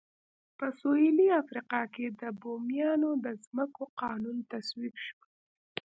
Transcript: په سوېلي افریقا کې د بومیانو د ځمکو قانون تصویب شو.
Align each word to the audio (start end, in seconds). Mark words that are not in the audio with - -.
په 0.57 0.67
سوېلي 0.79 1.27
افریقا 1.41 1.81
کې 1.93 2.05
د 2.21 2.23
بومیانو 2.41 3.11
د 3.25 3.25
ځمکو 3.45 3.83
قانون 4.01 4.37
تصویب 4.51 4.95
شو. 5.05 5.17